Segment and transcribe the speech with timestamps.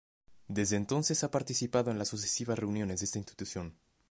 [0.47, 3.77] Desde entonces, ha participado en las sucesivas reuniones de esta institución.